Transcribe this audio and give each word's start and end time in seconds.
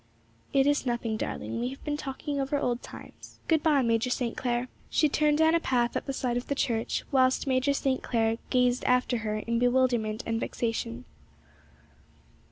'It 0.51 0.65
is 0.65 0.83
nothing, 0.83 1.15
darling; 1.15 1.59
we 1.59 1.67
have 1.69 1.83
been 1.83 1.95
talking 1.95 2.39
over 2.41 2.57
old 2.57 2.81
times. 2.81 3.37
Good 3.47 3.61
bye, 3.61 3.83
Major 3.83 4.09
St. 4.09 4.35
Clair.' 4.35 4.67
She 4.89 5.07
turned 5.07 5.37
down 5.37 5.53
a 5.53 5.59
path 5.59 5.95
at 5.95 6.07
the 6.07 6.11
side 6.11 6.37
of 6.37 6.47
the 6.47 6.55
church, 6.55 7.03
whilst 7.11 7.45
Major 7.45 7.71
St. 7.71 8.01
Clair 8.01 8.37
gazed 8.49 8.83
after 8.85 9.17
her 9.17 9.37
in 9.37 9.59
bewilderment 9.59 10.23
and 10.25 10.39
vexation. 10.39 11.05